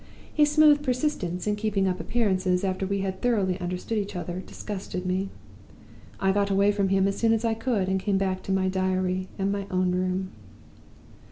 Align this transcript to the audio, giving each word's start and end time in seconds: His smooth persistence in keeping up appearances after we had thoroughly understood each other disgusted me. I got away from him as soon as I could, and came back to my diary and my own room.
His 0.33 0.51
smooth 0.51 0.81
persistence 0.81 1.45
in 1.45 1.55
keeping 1.55 1.87
up 1.87 1.99
appearances 1.99 2.63
after 2.63 2.87
we 2.87 3.01
had 3.01 3.21
thoroughly 3.21 3.59
understood 3.61 3.99
each 3.99 4.15
other 4.15 4.39
disgusted 4.39 5.05
me. 5.05 5.29
I 6.19 6.31
got 6.31 6.49
away 6.49 6.71
from 6.71 6.89
him 6.89 7.07
as 7.07 7.17
soon 7.19 7.33
as 7.33 7.45
I 7.45 7.53
could, 7.53 7.87
and 7.87 7.99
came 7.99 8.17
back 8.17 8.41
to 8.45 8.51
my 8.51 8.67
diary 8.67 9.27
and 9.37 9.51
my 9.51 9.67
own 9.69 9.91
room. 9.91 10.31